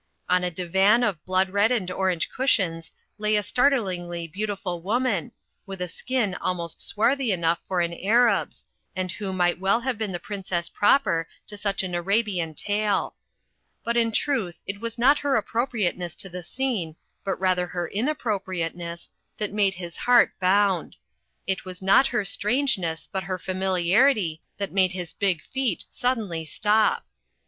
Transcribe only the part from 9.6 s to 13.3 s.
have been the Princess proper to such an Arabian tale.